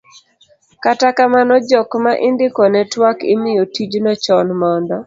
[0.83, 4.95] kata kamano, jok ma indikone twak imiyo tijno chon mondo